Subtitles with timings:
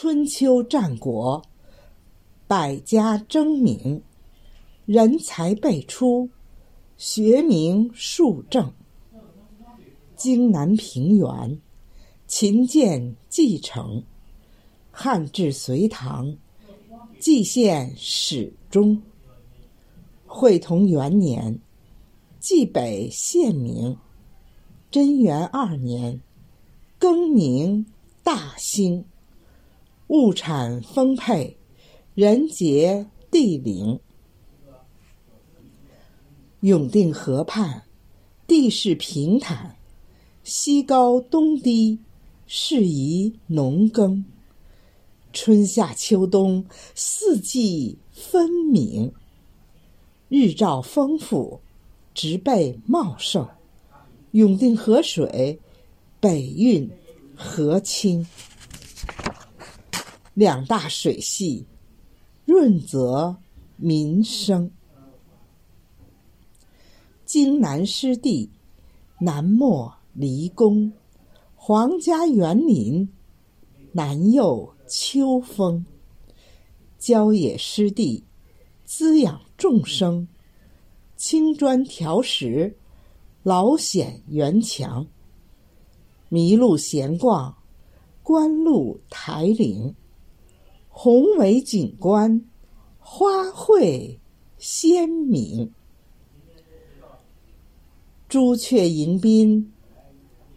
[0.00, 1.42] 春秋战国，
[2.46, 4.00] 百家争鸣，
[4.86, 6.30] 人才辈出，
[6.96, 8.72] 学名树正。
[10.14, 11.60] 荆南平原，
[12.28, 14.04] 秦建继承，
[14.92, 16.32] 汉至隋唐，
[17.18, 19.02] 蓟县始终。
[20.28, 21.58] 会同元年，
[22.38, 23.98] 蓟北县名。
[24.92, 26.20] 贞元二年，
[27.00, 27.84] 更名
[28.22, 29.04] 大兴。
[30.08, 31.58] 物产丰沛，
[32.14, 34.00] 人杰地灵。
[36.60, 37.82] 永定河畔，
[38.46, 39.76] 地势平坦，
[40.42, 41.98] 西高东低，
[42.46, 44.24] 适宜农耕。
[45.34, 49.12] 春夏秋冬，四季分明。
[50.30, 51.60] 日照丰富，
[52.14, 53.46] 植被茂盛。
[54.30, 55.58] 永定河水
[56.18, 56.90] 北运
[57.36, 58.26] 河清。
[60.38, 61.66] 两大水系，
[62.44, 63.38] 润泽
[63.76, 64.70] 民生。
[67.24, 68.48] 荆南湿地，
[69.18, 70.92] 南没离宫，
[71.56, 73.08] 皇家园林，
[73.90, 75.84] 南佑秋风。
[77.00, 78.22] 郊野湿地，
[78.84, 80.28] 滋养众生。
[81.16, 82.78] 青砖条石，
[83.42, 85.04] 老显园墙。
[86.30, 87.56] 麋鹿闲逛，
[88.22, 89.96] 观鹿台岭。
[90.88, 92.44] 宏伟景观，
[92.98, 94.18] 花卉
[94.58, 95.72] 鲜明。
[98.28, 99.72] 朱雀迎宾，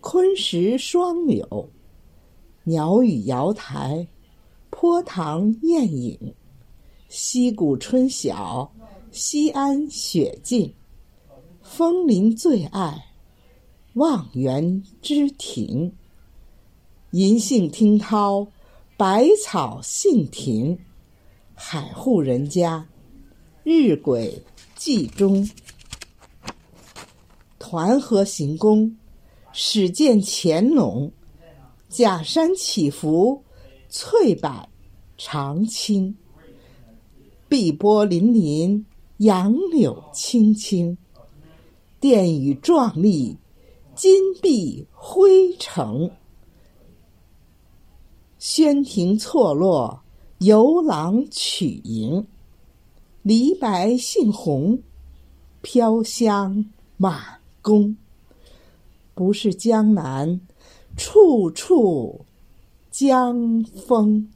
[0.00, 1.68] 昆石双柳，
[2.64, 4.06] 鸟语瑶台，
[4.70, 6.34] 坡塘雁影。
[7.08, 8.70] 溪谷春晓，
[9.10, 10.72] 西安雪静。
[11.62, 13.06] 枫林最爱，
[13.94, 15.92] 望园之庭。
[17.10, 18.46] 银杏听涛。
[18.98, 20.76] 百草杏庭，
[21.54, 22.84] 海户人家，
[23.62, 24.42] 日晷
[24.74, 25.48] 记中。
[27.60, 28.96] 团河行宫，
[29.52, 31.12] 始见乾隆。
[31.88, 33.44] 假山起伏，
[33.88, 34.68] 翠柏
[35.16, 36.16] 长青。
[37.48, 38.84] 碧波粼粼，
[39.18, 40.98] 杨柳青青。
[42.00, 43.36] 殿宇壮丽，
[43.94, 46.10] 金碧辉城。
[48.38, 50.02] 轩庭错落，
[50.38, 52.24] 游廊曲营。
[53.22, 54.80] 梨白杏红，
[55.60, 56.64] 飘香
[56.96, 57.96] 满宫。
[59.12, 60.40] 不是江南，
[60.96, 62.24] 处处
[62.92, 64.30] 江风。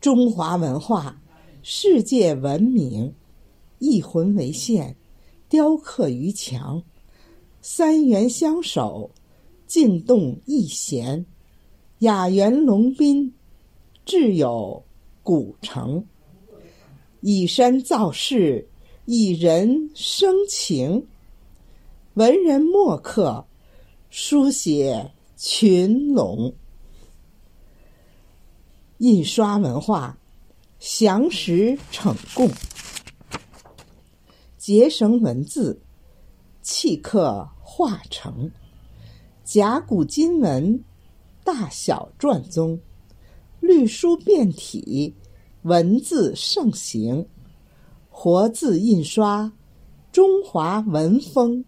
[0.00, 1.20] 中华文化，
[1.62, 3.12] 世界文明。
[3.80, 4.96] 一魂为线，
[5.50, 6.82] 雕刻于墙。
[7.60, 9.10] 三元相守，
[9.66, 11.26] 静动一弦。
[12.04, 13.32] 雅园龙宾，
[14.04, 14.84] 志有
[15.22, 16.04] 古城。
[17.22, 18.68] 以山造势，
[19.06, 21.06] 以人生情。
[22.12, 23.46] 文人墨客，
[24.10, 26.54] 书写群龙。
[28.98, 30.18] 印刷文化，
[30.78, 32.50] 详实呈贡，
[34.58, 35.80] 节省文字，
[36.60, 38.50] 契刻化成
[39.42, 40.84] 甲骨金文。
[41.44, 42.80] 大小篆宗，
[43.60, 45.14] 隶书变体，
[45.62, 47.26] 文字盛行，
[48.08, 49.52] 活字印刷，
[50.10, 51.62] 中华文风，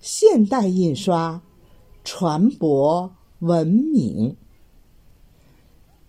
[0.00, 1.42] 现代印刷，
[2.04, 4.36] 传播文明。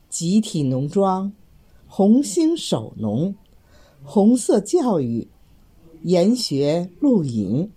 [0.09, 1.31] 集体农庄，
[1.87, 3.33] 红星手农，
[4.03, 5.25] 红色教育，
[6.03, 7.71] 研学露营，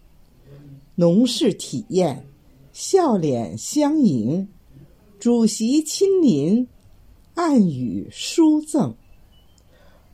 [0.97, 2.27] 农事体验，
[2.73, 4.49] 笑脸相迎。
[5.21, 6.67] 主席亲临，
[7.35, 8.95] 暗语书赠。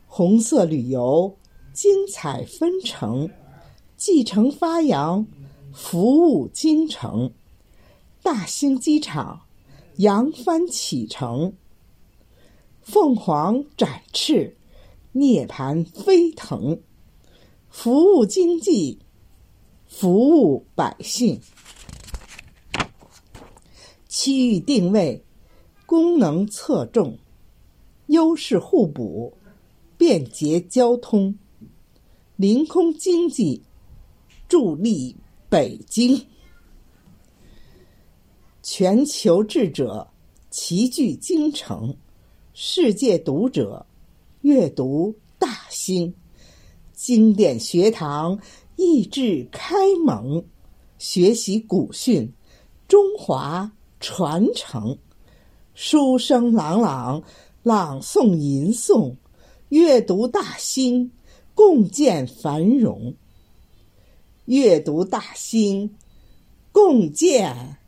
[0.08, 1.36] 红色旅游，
[1.72, 3.30] 精彩纷呈，
[3.96, 5.24] 继承发扬，
[5.72, 7.32] 服务京城。
[8.20, 9.42] 大兴机场，
[9.98, 11.54] 扬帆启程。
[12.82, 14.56] 凤凰展翅，
[15.12, 16.80] 涅槃飞腾。
[17.70, 18.98] 服务经济，
[19.86, 21.40] 服务百姓。
[24.18, 25.22] 区域定位，
[25.84, 27.18] 功能侧重，
[28.06, 29.36] 优势互补，
[29.98, 31.38] 便捷交通，
[32.34, 33.60] 临空经济，
[34.48, 35.14] 助力
[35.50, 36.18] 北京。
[38.62, 40.08] 全球智者
[40.50, 41.94] 齐聚京城，
[42.54, 43.84] 世界读者
[44.40, 46.14] 阅读大兴，
[46.94, 48.40] 经典学堂
[48.76, 49.74] 益智开
[50.06, 50.42] 蒙，
[50.96, 52.32] 学习古训，
[52.88, 53.70] 中华。
[54.08, 54.96] 传承，
[55.74, 57.24] 书声朗朗，
[57.64, 59.16] 朗诵吟诵，
[59.70, 61.10] 阅读大兴，
[61.56, 63.12] 共建繁荣。
[64.44, 65.96] 阅读大兴，
[66.70, 67.78] 共建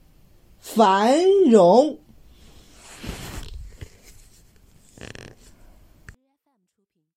[0.59, 1.97] 繁荣。